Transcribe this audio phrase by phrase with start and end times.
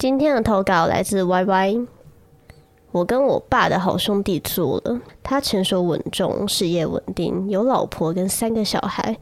[0.00, 1.86] 今天的投稿来自 Y Y。
[2.90, 9.18] 我跟我爸的好兄弟做了，他成熟稳重，事业稳定，有老婆跟三个小孩，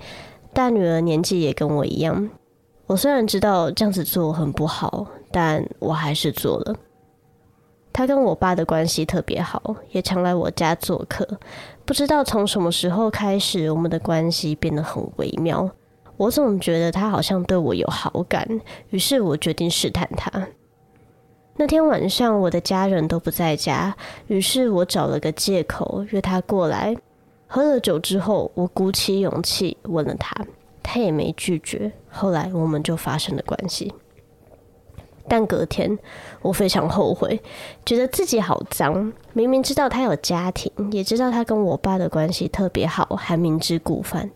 [0.52, 2.30] 大女儿年纪也跟我一样。
[2.86, 6.76] 我虽然知道这样子做很不好，但我还是做了。
[7.92, 11.26] 他跟我爸的关系特别好，也常来我家做客。
[11.84, 15.68] 不知道从什么时候开始，我们的关系变得很微妙。
[16.16, 18.48] 我总觉得他好像对我有好感，
[18.90, 20.46] 于是我决定试探他。
[21.60, 23.96] 那天晚上，我的家人都不在家，
[24.28, 26.96] 于是我找了个借口约他过来。
[27.48, 30.32] 喝了酒之后，我鼓起勇气问了他，
[30.84, 31.90] 他也没拒绝。
[32.08, 33.92] 后来我们就发生了关系。
[35.26, 35.98] 但隔天，
[36.42, 37.42] 我非常后悔，
[37.84, 39.12] 觉得自己好脏。
[39.32, 44.30] 明明知道他有家庭，也知道他跟我爸的关系特别好，还明知故犯。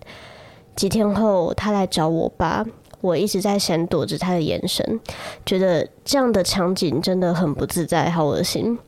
[0.74, 2.66] 几天后，他来找我爸。
[3.02, 4.98] 我一直在闪躲着他的眼神，
[5.44, 8.78] 觉得这样的场景真的很不自在，好恶心。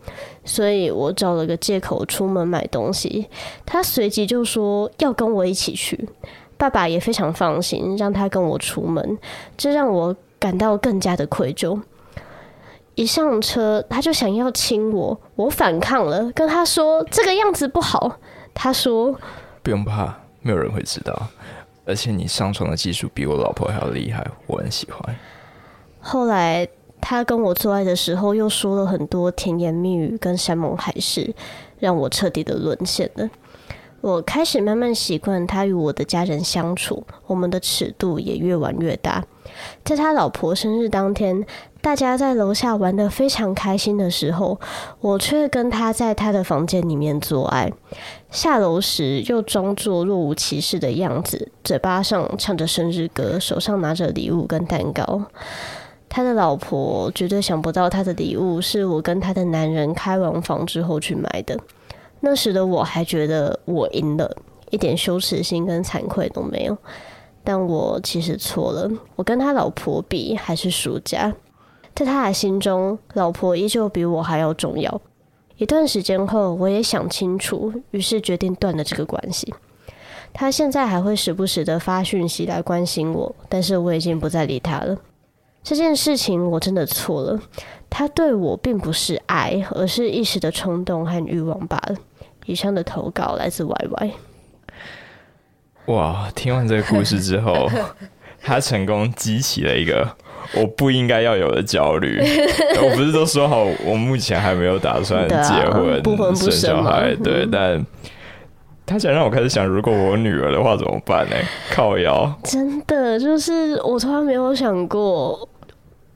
[0.44, 3.28] 所以我找了个借口出门买东西，
[3.66, 6.08] 他随即就说要跟我一起去。
[6.56, 9.18] 爸爸也非常放心，让他跟我出门，
[9.56, 11.80] 这让我感到更加的愧疚。
[12.94, 18.18] 一上车，他就想要亲我，我反抗了，跟他说这个样子不好。
[18.54, 19.18] 他说
[19.64, 21.26] 不用怕，没有人会知道。
[21.84, 25.14] 而且你上床的技术比我老婆还要厉害，我很喜欢。
[26.00, 26.66] 后来
[27.00, 31.34] 他跟我做爱的时候，又说了很多甜言蜜语跟山盟海誓，
[31.78, 33.28] 让我彻底的沦陷了。
[34.00, 39.24] 我开始慢慢习惯他与我的家人相处，我们的尺度也越玩越大。
[39.82, 41.46] 在他老婆生日当天，
[41.84, 44.58] 大家在楼下玩得非常开心的时候，
[45.00, 47.70] 我却跟他在他的房间里面做爱。
[48.30, 55.24] 下楼时又装作若无其事的样子，嘴巴上唱着生日歌，手上拿着礼物跟蛋糕。
[56.08, 61.54] 他的老婆绝对想不到他的礼物是我跟他的男人开完房之后去买的。
[62.20, 64.34] 那时的我还觉得我赢了，
[64.70, 66.74] 一点羞耻心跟惭愧都没有。
[67.44, 71.30] 但我其实错了，我跟他老婆比还是输家。
[71.94, 75.00] 在他的心中，老婆依旧比我还要重要。
[75.56, 79.54] 一段时间后，我也想清楚，于是决定断了这个关系。
[80.32, 84.96] 他现在还会时不时的发讯息来关心我，但是我已经不再理他了。
[85.62, 87.40] 这件事情我真的错了，
[87.88, 91.96] 他对我并不是爱，而是一时的冲动和欲望罢了。
[92.46, 94.12] 以上的投稿来自 Y Y。
[95.86, 97.70] 哇，听完这个故事之后，
[98.42, 100.16] 他成功激起了一个。
[100.52, 102.20] 我不应该要有的焦虑，
[102.82, 106.02] 我不是都说好，我目前还没有打算结婚、
[106.34, 107.84] 生小孩，对，但
[108.86, 111.36] 他想让我开始想，如果我女儿的话怎么办呢？
[111.72, 115.48] 靠腰，真的就是我从来没有想过，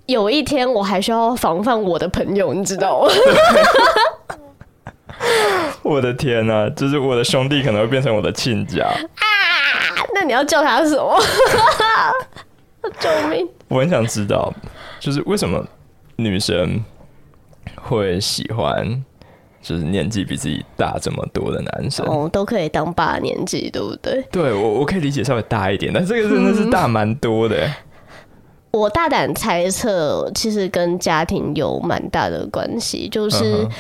[0.07, 3.09] 有一天我还需要防范我的朋友，你知道吗？
[5.83, 9.25] 我的天哪、啊，就是我的兄弟可能会变成我的亲家啊！
[10.15, 11.19] 那你要叫他什么？
[13.01, 13.49] 救命！
[13.69, 14.53] 我很想知道，
[14.99, 15.65] 就是为什么
[16.17, 16.83] 女生
[17.77, 19.05] 会喜欢，
[19.63, 24.25] 就是年纪比自己大这么多的男生哦，都可以当爸年纪，对不对？
[24.33, 27.67] 对，我我可以理解稍微大一点，但这个真的是大蛮多的。
[27.67, 27.75] 嗯。
[28.71, 33.63] 我大胆猜测，其实跟家庭有蛮大的关系，就是。
[33.63, 33.71] 嗯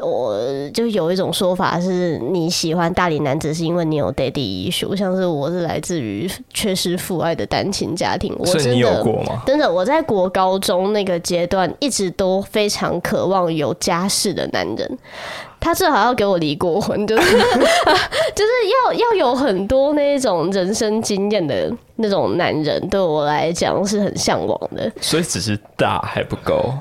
[0.00, 0.38] 我
[0.74, 8.34] 就有一种说法是，你喜欢大龄男子是因为你有 daddy issue，像是我是来自于缺失父爱的单亲家庭。
[8.38, 9.42] 我真的，你有过吗？
[9.46, 14.98] 真的，我在国高中那个阶段一直都非常渴望有家室的男人，
[15.60, 17.22] 他最好要给我离过婚，就是
[18.34, 18.50] 就是
[18.86, 24.90] 要要有很多那种人生经验的那种男人，对我来讲是很向往的。
[25.00, 26.72] 所以只是大还不够。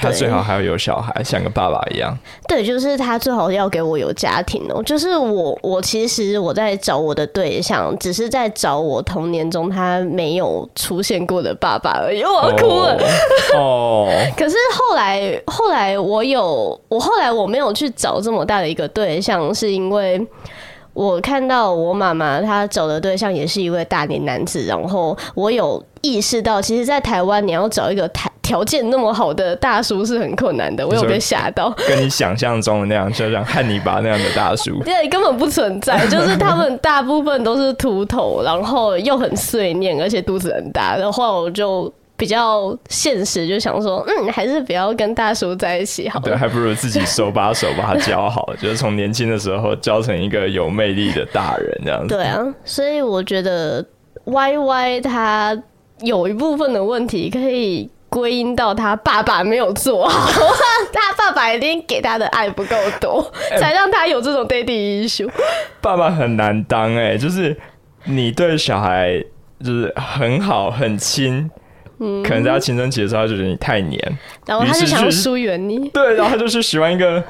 [0.00, 2.16] 他最好还要有小孩，像个爸爸一样。
[2.48, 4.82] 对，就是他最好要给我有家庭哦。
[4.82, 12.22] 就是我，我其实我在找我的对象，只是在找我童年中他没有出现过的爸爸而已。
[12.22, 12.98] 我要哭了。
[13.54, 14.08] 哦。
[14.36, 20.26] 可是后来，后来我有，我后来我没有去找这么大的一个对象，是因为
[20.94, 28.30] 我看到我妈妈她找的对象也是一位大龄男子，然后我有意识到，其实，在台湾你要找一个台。
[28.50, 31.72] 条件那么好的大叔是很困难的，我有被吓到。
[31.86, 36.04] 跟你想象中的那样，就像汉尼拔那样的大叔， 对，根本不存在。
[36.08, 40.96] 就是他们大部分都是秃头，然后又很碎念，而且肚子很大。
[40.96, 46.18] 然后我就比较现实，就想说，嗯，还是不要跟大叔在一起好。
[46.18, 52.16] 对，还不如自己手把手把他教好，就是从年轻的时候教成一个有魅力的大人这样子。
[52.16, 53.86] 对啊，所以我觉得
[54.24, 55.56] Y Y 他
[56.00, 57.88] 有一部分的问题可以。
[58.10, 60.28] 归因到他爸爸没有做好，
[60.92, 65.30] 他爸爸一定给他的爱不够多，才让他有这种 daddy issue。
[65.80, 67.56] 爸爸很难当哎，就是
[68.04, 69.24] 你对小孩
[69.64, 71.48] 就是很好很亲，
[72.00, 77.22] 嗯，可能在他青春期的时候他就觉得你太黏，然后他就想要疏远你，对，然后他就是喜欢一个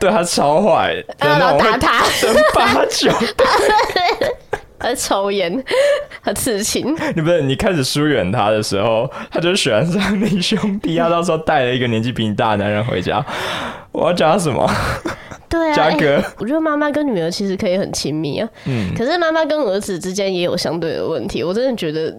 [0.00, 3.10] 对他超坏，然后打他，等八九。
[4.84, 5.64] 他抽烟，
[6.22, 6.94] 和刺青。
[7.14, 10.96] 你不是你开始疏远他的时候，他就喜欢上你兄弟。
[10.98, 13.24] 他到时候带了一个年纪比你大的男人回家，
[13.92, 14.68] 我要叫他什么？
[15.48, 16.16] 对啊，嘉哥。
[16.16, 18.48] 欸，我觉得妈妈跟女儿其实可以很亲密啊。
[18.66, 18.92] 嗯。
[18.96, 21.42] 可是妈妈跟儿子之间也有相对的问题。
[21.44, 22.12] 我真的觉得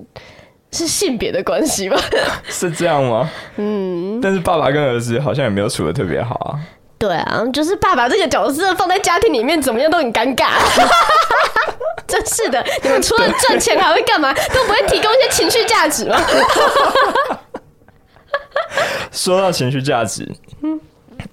[0.71, 1.97] 是性别的关系吧？
[2.47, 3.29] 是这样吗？
[3.57, 4.19] 嗯。
[4.21, 6.59] 但是爸爸跟儿子好像也没有处的特别好啊。
[6.97, 10.51] 对啊，就是爸爸这个角色放在家庭里面怎么样都很尴尬。
[12.07, 14.33] 真是的，你们除了赚钱还会干嘛？
[14.33, 16.17] 都不会提供一些情绪价值吗？
[19.11, 20.29] 说到情绪价值，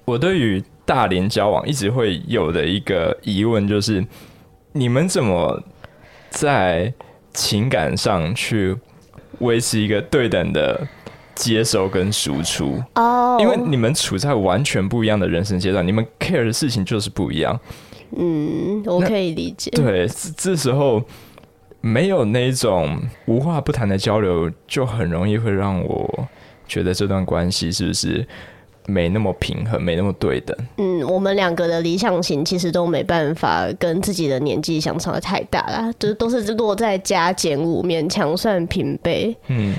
[0.05, 4.05] 我对于大连交往一直会有的一个疑问就是：
[4.71, 5.61] 你们怎么
[6.29, 6.93] 在
[7.33, 8.75] 情感上去
[9.39, 10.87] 维持一个对等的
[11.35, 12.81] 接收跟输出？
[12.95, 17.59] 哦，因为你们处在完全不一样的人生阶段，你们 care 的事情就是不一样。
[18.15, 19.71] 嗯，我可以理解。
[19.71, 20.07] 对，
[20.37, 21.01] 这时候
[21.81, 26.27] 没有那种无话不谈的交流，就很容易会让我
[26.67, 28.25] 觉得这段关系是不是
[28.85, 30.55] 没那么平衡，没那么对等。
[30.77, 39.35] 嗯，我们两个的理想型其实都没办法跟自己的年纪相差的太大啦，就是都是落在加减五，勉强算平辈。
[39.47, 39.73] 嗯，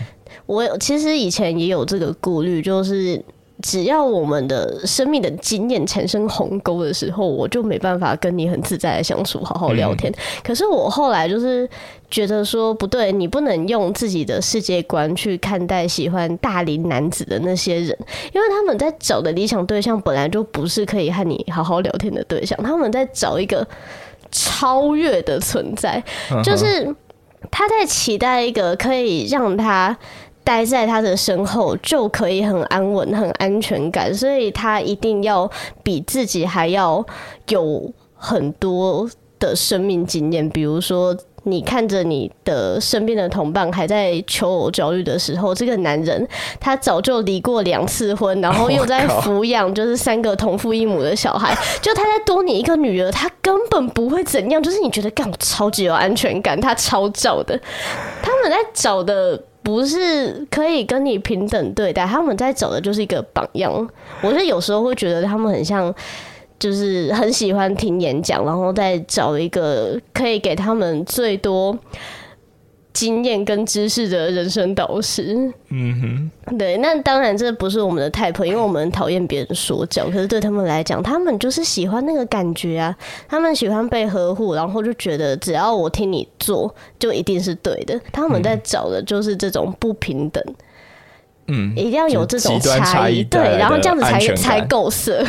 [0.47, 3.23] 我其实以前也有这个顾虑，就是。
[3.63, 10.13] 只要我们的生命的经验产生鸿沟的时候，我就没办法跟你很自在的相处，好好聊天。
[10.13, 10.17] 嗯。
[10.43, 11.67] 可是我后来就是
[12.11, 17.97] 觉得说，不对，你不能用自己的世界观去看待喜欢大龄男子的那些人，
[18.35, 23.67] 因为他们在找的理想对象本来就不是可以和你好好聊天的对象，他们在找一个
[24.33, 26.03] 超越的存在，
[26.43, 26.85] 就是
[27.53, 29.97] 他在期待一个可以让他。
[30.44, 35.50] 待在他的身后就可以很安稳、很安全感，所以他一定要
[35.82, 37.05] 比自己还要
[37.49, 39.08] 有很多
[39.41, 40.46] 的生命经验。
[40.50, 46.29] 比如说，你看着你的身边的同伴还在求偶焦虑的时候，这个男人
[46.61, 54.62] 他早就离过两次婚，然后又在抚养就是三个同父异母的小孩， 就他在多你一个女儿，他根本不会怎样。
[54.62, 57.58] 就是你觉得干超级有安全感，他超照的，
[58.23, 59.43] 他们在找的。
[59.64, 63.88] 不是可以跟你平等对待，他们在找的就是一个榜样。
[64.22, 65.93] 我是有时候会觉得他们很像，
[66.58, 71.76] 就是很喜欢听演讲，然后再找一个可以给他们最多。
[72.94, 80.06] 经验跟知识的人生导师，嗯哼，对，那当然这不是我们的 type，因为我们讨厌别人说教。
[80.06, 82.96] 可是对他们来讲，他们就是喜欢那个感觉啊，
[83.29, 88.00] 他们喜欢被呵护，然后就觉得只要我听你做，就一定是对的。
[88.12, 90.40] 他们在找的就是这种不平等，
[91.49, 95.26] 嗯，一定要有这种差异，对，然后这样子才才够色。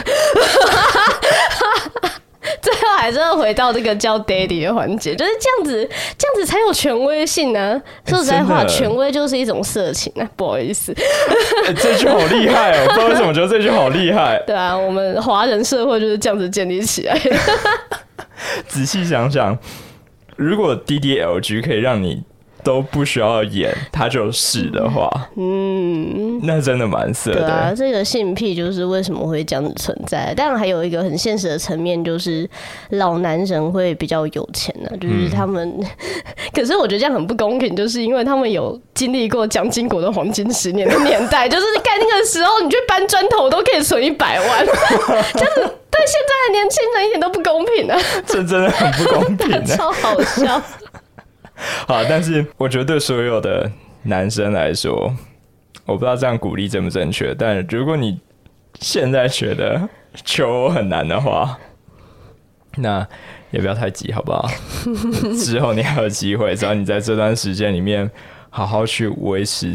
[2.62, 7.82] 最后还是要回到这个叫 daddy 的环节，就是这样子，这样子才有权威性呢、啊。
[8.06, 10.94] 说实在话，权威就是一种色情啊， 不好意思。
[10.94, 14.42] 欸、这句好厉害哦，不知道为什么觉得这句好厉害。
[14.48, 17.36] 对啊，我们华人社会就是这样子建立起来的。
[18.68, 19.58] 仔细想想，
[20.36, 22.24] 如果 DDLG 可以让你。
[22.66, 25.08] 都不需要演，他就是的话，
[25.38, 27.42] 嗯，那真的蛮色的。
[27.42, 30.34] 对啊，这个性癖就是为什么会这样子存在。
[30.36, 32.50] 当然还有一个很现实的层面，就是
[32.90, 35.86] 老男人会比较有钱呢、啊，就是他们、嗯。
[36.52, 45.56] 可是我觉得这样很不公平，就是因为他们有经历过蒋经国的黄金十年的年代， 就是你看那个时候，你去搬砖头都可以存一百万， 就是
[45.92, 47.98] 对现在的年轻人一点都不公平啊！
[48.26, 50.62] 这真的很不公平、啊， 超好笑。
[51.88, 53.72] 好，但是我觉得对所有的
[54.04, 55.14] 男生来说，
[55.86, 57.34] 我不知道这样鼓励正不正确。
[57.36, 58.20] 但如果你
[58.80, 59.90] 现在觉得
[60.24, 61.58] 求偶很难的话，
[62.78, 63.08] 那
[63.52, 64.50] 也不要太急，好不好？
[65.40, 68.10] 之后你还有机会，只要你在这段时间里面
[68.50, 69.74] 好好去维持。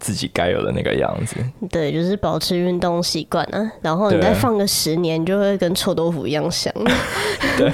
[0.00, 1.36] 自己该有的那个样子，
[1.70, 3.70] 对，就是保持运动习惯啊。
[3.82, 6.72] 然后你再放个十年，就会跟臭豆腐一样香。
[7.56, 7.72] 对，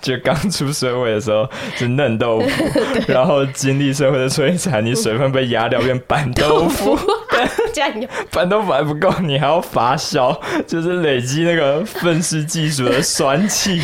[0.00, 2.64] 就刚出社会的时候是嫩豆腐，
[3.08, 6.98] 然后经历社会的摧残，你水分被压掉变板豆腐。
[7.72, 7.90] 这样
[8.30, 13.80] 板豆腐还不够，你还要发酵，就是累积那个愤世嫉俗的酸气。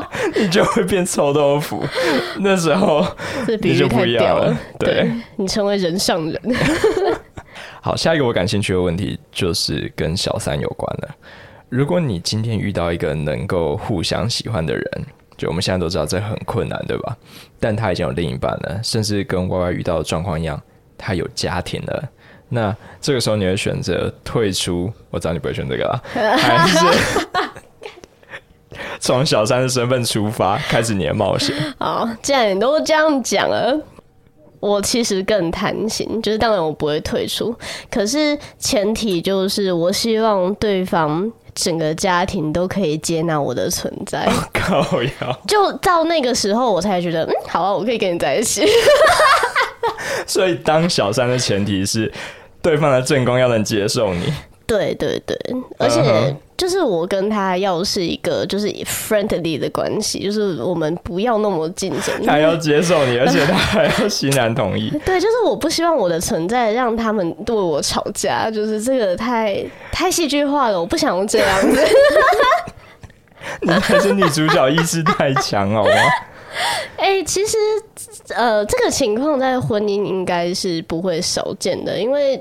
[0.36, 1.84] 你就会变臭豆腐。
[2.40, 3.06] 那时候
[3.60, 4.56] 你就不一样了。
[4.78, 6.40] 对，你成为人上人。
[7.80, 11.08] 好，下一个我感兴趣的问题就是跟小三有关了。
[11.68, 14.84] 如果你今天遇到一个能够互相喜欢的人，
[15.36, 17.16] 就我们现在都知道这很困难，对吧？
[17.58, 20.60] 但他已经有另一半了，甚至跟 Y Y 遇到的状况一样，
[20.96, 22.08] 他有家庭了。
[22.48, 24.92] 那这个时候你会选择退出？
[25.10, 26.02] 我知道你不会选这个啦，
[26.36, 26.78] 还是
[29.02, 31.52] 从小三的身份出发，开始你的冒险？
[31.76, 33.76] 好，既然你都这样讲了，
[34.60, 37.52] 我其实更贪心，就是当然我不会退出，
[37.90, 44.30] 可是前提就是我希望对方整个家庭都可以接纳我的存在。
[44.54, 48.64] 靠呀，就到那个时候我才觉得，嗯，好啊，我可以跟你在一起。
[50.28, 52.10] 所以当小三的前提是。
[52.62, 54.32] 对方的正宫要能接受你，
[54.68, 55.36] 对对对，
[55.78, 56.00] 而且
[56.62, 62.14] 就是我跟他要是一个就是 friendly 的关系，就是我们不要那么竞争。
[62.24, 64.88] 他要接受你，而且他还要欣然同意。
[65.04, 71.84] 对，就是我不希望我的存在让他们对我吵架，就是这个太太戏剧化了，我不想这样子。
[73.62, 75.90] 你还是女主角意识太强，好吗？
[76.96, 77.56] 哎、欸，其实
[78.36, 82.40] 呃，这个情况在婚姻应该是不会少见的，因为。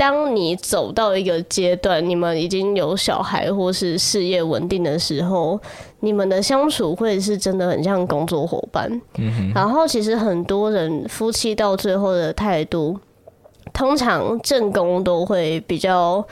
[0.00, 5.60] 当你走到一个阶段，你们已经有小孩或是事业稳定的时候，
[6.00, 8.90] 你们的相处会是真的很像工作伙伴。
[9.54, 12.98] 然后，其实很多人夫妻到最后的态度，
[13.74, 16.26] 通常正宫都会比较。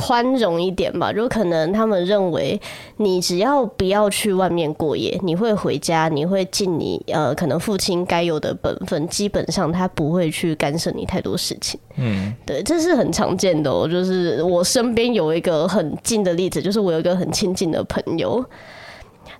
[0.00, 2.60] 宽容一点吧，就可能他们认为
[2.96, 11.78] 你只要不要去外面过夜，你会回家，你会尽你呃可能父亲该有的本分，基本上他不会去干涉你太多事情。
[11.96, 13.86] 嗯，对，这是很常见的喔。
[13.86, 18.44] 就是我身边有一个很近的例子，就是我有一个很亲近的朋友，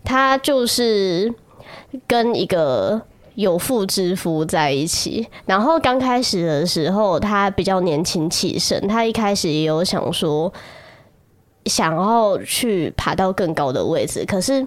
[0.05, 1.35] 他就是
[2.07, 3.00] 跟一个。
[3.34, 10.52] 有妇之夫在一起，然后刚开始的时候，他比较年轻气盛，他一开始也有想说，
[11.66, 14.66] 想要去爬到更高的位置，可是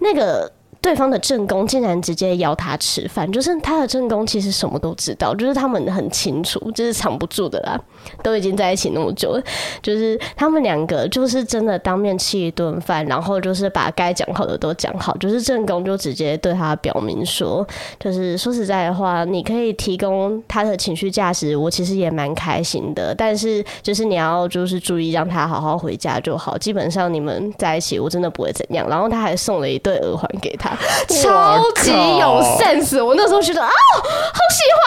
[0.00, 0.52] 那个。
[0.82, 7.80] 对方的正宫竟然直接邀他吃饭，就是他的正宫其实什么都知道，就是他们很清楚，就是藏不住的啦。
[8.20, 9.42] 都已经在一起那么久了，
[9.80, 17.64] 就是他们两个就是真的当面吃一顿饭，然后就是把该讲好的都讲好，就是正宫就直接对他表明说，
[18.00, 28.88] 就是说实在的话，你可以提供他的情绪价值，我其实也蛮开心的，但是就是你要就是注意让他好好回家就好，基本上你们在一起我真的不会怎样。
[28.88, 30.71] 然后他还送了一对耳环给他。
[31.08, 34.82] 超级有 sense，我那时候觉得啊，好喜欢。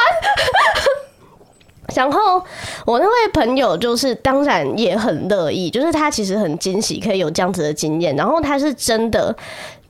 [1.96, 2.44] 然后
[2.86, 9.36] 我那位朋友就是当然也很乐意，就是他其实很惊喜可以有这样子的经验，然后他是真的。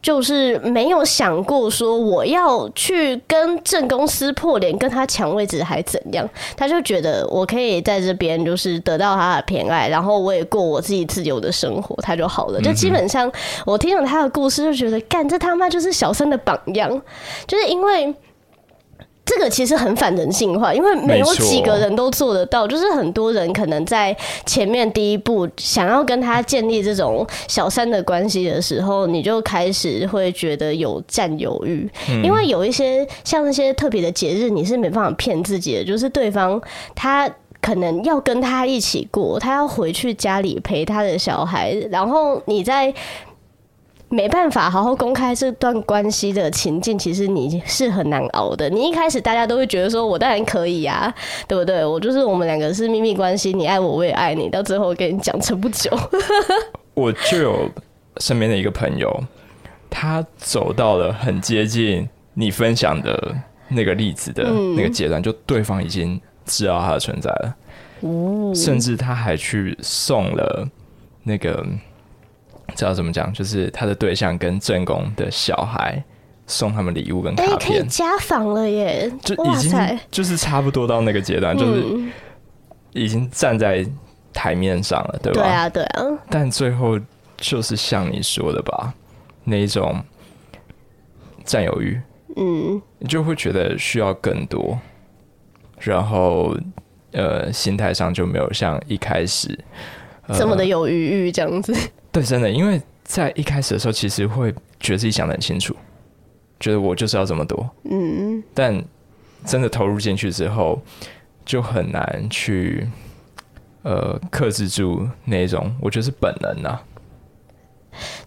[0.05, 6.29] 就是没有想过说我要去跟正公司破脸，跟他抢位置还怎样？
[6.55, 12.61] 他就觉得我可以在这边就是得到他的偏爱，然后我也过我自己自由的生活，他就好了。
[12.61, 13.31] 就基本上
[13.65, 17.01] 我听了他的故事，就觉得干这他妈就是小三的榜样，
[17.47, 18.13] 就是因为。
[19.25, 22.67] 这个其实很反人性化，因为没有几个人都做得到。
[22.67, 24.15] 就是很多人可能在
[24.45, 31.89] 前面第一步想要跟他建立这种小三的关系的时候，你就开始会觉得有占有欲，
[32.23, 36.61] 因为有一些像那些特别的节日，你是没办法骗自己的，就是对方
[36.93, 37.27] 他
[37.59, 42.93] 可能要跟他一起过，他要回去家里陪他的小孩，然后你在。
[44.07, 48.69] 没办法好好公开这段关系的情境，其实你是很难熬的。
[48.69, 51.13] 你一开始大家都会觉得说，我当然可以呀，
[51.47, 51.83] 对不对？
[51.83, 54.47] 我就是我们两个是秘密关系，你爱我，我也爱你。
[54.47, 55.89] 到最后我跟你讲撑不久。
[56.93, 57.69] 我就有
[58.17, 59.23] 身边的一个朋友，
[59.89, 63.35] 他走到了很接近你分享的
[63.67, 64.43] 那个例子的
[64.77, 70.65] 那个阶段，就对方已经知道他的存在了，甚至他还去送了
[71.23, 71.65] 那个。
[72.75, 73.31] 知道怎么讲？
[73.33, 76.01] 就是他的对象跟正宫的小孩
[76.47, 79.11] 送他们礼物跟卡片，欸、可以家访了耶！
[79.21, 81.83] 就已经就是差不多到那个阶段，就是
[82.93, 83.85] 已经站在
[84.33, 85.41] 台面上了，对吧？
[85.41, 86.03] 对啊，对啊。
[86.29, 86.99] 但最后
[87.37, 88.93] 就是像你说的吧，
[89.43, 90.01] 那一种
[91.43, 91.99] 占有欲，
[92.35, 94.77] 嗯，你就会觉得需要更多，
[95.79, 96.55] 然后
[97.11, 99.57] 呃，心态上就没有像一开始、
[100.27, 101.73] 呃、这么的有余裕这样子。
[102.15, 105.75] 对，真的，因为在一开始的时候，其实会觉得自己想的很清楚，
[106.61, 108.81] 觉得我就是要这么多，嗯，但
[109.43, 110.81] 真的投入进去之后，
[111.45, 112.87] 就很难去
[113.83, 116.81] 呃克制住那种，我觉得是本能啊。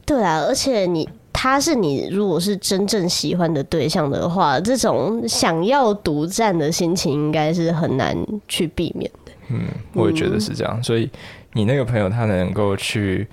[0.04, 1.08] 对啊，而且你。
[1.40, 8.12] 他是你如果是真正喜欢的对象的话，这种想要独占的心情应该是很难
[8.48, 9.32] 去避免的。
[9.50, 10.74] 嗯，我也觉得是这样。
[10.76, 11.08] 嗯、所以
[11.52, 13.24] 你那个朋友他能够去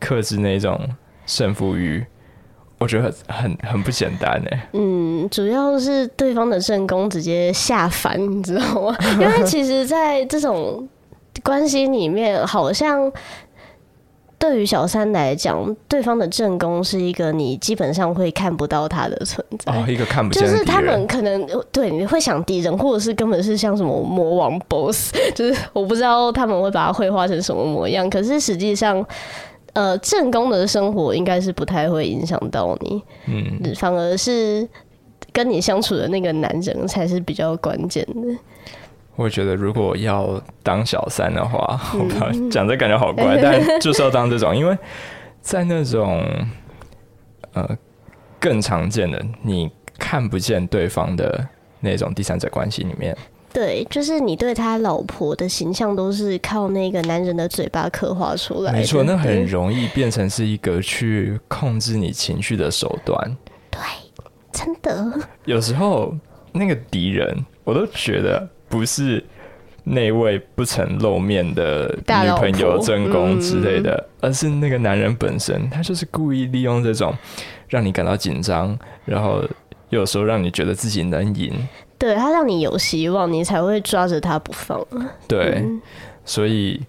[0.00, 0.80] 克制那种
[1.26, 2.04] 胜负欲，
[2.78, 4.50] 我觉得很很很不简单呢。
[4.72, 8.96] 嗯，主要是对方的正宫直接下凡，你知道吗？
[9.18, 10.88] 因为其实，在这种
[11.42, 13.12] 关系里面，好像。
[14.36, 20.42] 对于小三来讲，对方的正宫是一个你基本上会看不到他的存在，哦，一个看不见。
[20.42, 28.10] 就是他们可能对你会想敌人，或者是根本是像什么魔王 BOSS，就是我不知道他们会把它绘画成什么模样。
[28.10, 29.02] 可是实际上，
[29.74, 34.66] 呃，正宫的生活应该是不太会影响到你，嗯，反而是
[35.32, 38.38] 跟你相处的那个男人才是比较关键的。
[39.16, 44.76] 我觉得，如果要当小三的话，我不知道讲这感觉好怪，但就是要当这种，因为
[45.40, 46.24] 在那种
[47.52, 47.68] 呃
[48.40, 51.46] 更常见的你看不见对方的
[51.80, 53.16] 那种第三者关系里面，
[53.54, 63.36] 对，就是你对他老婆的形象都是靠那个男人的嘴巴刻画出来的，没错，那很容易变成是一个去控制你情绪的手段，
[63.70, 63.80] 对，
[64.52, 66.14] 真的， 有时候
[66.52, 68.46] 那个敌人，我都觉得。
[68.66, 69.22] 不是
[69.84, 77.14] 那位不曾露面的女朋友、正宫之类的，嗯，而是那个男人本身，他就是故意利用这种
[77.68, 79.44] 让你感到紧张，然后
[79.90, 81.52] 有时候让你觉得自己能赢，
[82.04, 84.78] 对，他让你有希望，你才会抓着他不放。
[85.26, 85.80] 对，嗯，
[86.24, 86.82] 所以，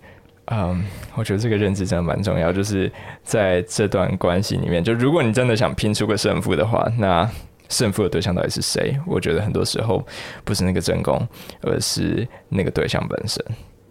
[0.51, 0.84] 嗯，
[1.15, 2.91] 我觉得这个认知真的蛮重要，就是
[3.24, 7.29] 在这段关系里面，就如果你真的想拼出个胜负的话，那。
[7.67, 8.95] 胜负的对象到底是谁？
[9.07, 10.05] 我觉得很多时候
[10.43, 11.27] 不是那个正宫，
[11.63, 13.43] 而是那个对象本身。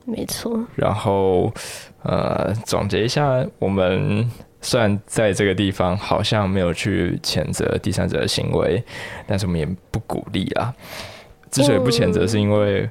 [0.04, 0.64] 没错。
[0.76, 1.52] 然后，
[2.04, 8.80] 呃，总结一下，我们虽然在这个地方好像没有去谴责第三者的行为，
[9.26, 10.72] 但是我们也不鼓励啦。
[11.54, 12.88] 之所以不谴责，是因为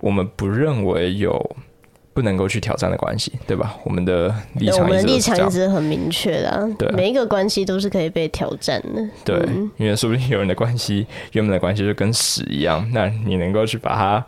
[0.00, 1.56] 我们不认为有。
[2.12, 3.76] 不能够去挑战的关系，对吧？
[3.84, 6.68] 我们的立场，我们的立场一直很明确的。
[6.76, 9.08] 对，每一个关系都是可以被挑战的。
[9.24, 14.26] 对，嗯、因为说不定有人的关系，原本的关系就跟屎一样，那你能够去把它，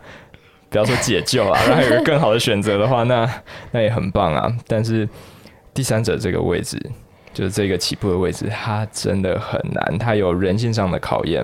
[0.69, 3.29] 不要说解救啊， 然后有个更好的选择的话，那
[3.71, 4.49] 那也很棒啊。
[4.65, 5.07] 但是
[5.73, 6.81] 第三者这个位置。
[7.33, 11.43] 就是这个起步的位置，它真的很难，它有人性上的考验。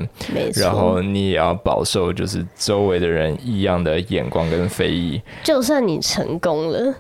[0.56, 5.22] 然后你也要饱受就是周围的人异样的眼光跟非议。
[5.44, 6.94] 就算你成功了，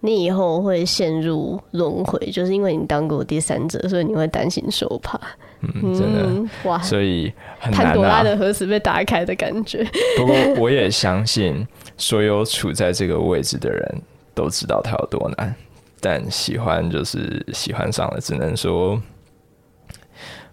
[0.00, 5.18] 你以后会陷入轮回，就是因为你当过第三者，所以你会担心受怕。
[5.62, 9.84] 嗯，真的、嗯、哇，所以很难、啊、潘多拉的盒子被打开的感觉。
[10.18, 14.02] 不过我也相信，所有处在这个位置的人
[14.34, 15.54] 都知道它有多难。
[16.00, 19.00] 但喜欢就是喜欢上了，只能说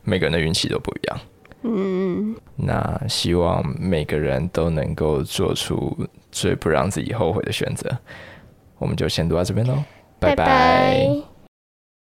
[0.03, 1.19] 每个人的运气都不一样。
[1.63, 5.97] 嗯，那希望每个人都能够做出
[6.31, 7.89] 最不让自己后悔的选择。
[8.77, 9.83] 我们就先读到这边喽，
[10.19, 10.35] 拜拜。
[10.35, 11.32] 拜拜。